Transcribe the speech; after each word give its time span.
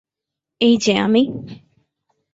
এই 0.61 0.75
যে 0.77 0.93
আমি! 0.97 1.23